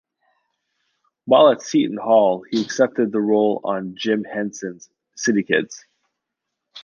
While 1.25 1.51
at 1.51 1.61
Seton 1.61 1.97
Hall, 2.01 2.43
he 2.49 2.59
accepted 2.63 3.13
a 3.13 3.19
role 3.19 3.61
on 3.63 3.93
Jim 3.95 4.23
Henson's 4.23 4.89
"CityKids". 5.15 5.81